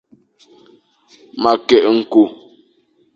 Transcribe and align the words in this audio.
Ma 1.41 1.51
keghle 1.67 1.91
nku. 1.99 2.23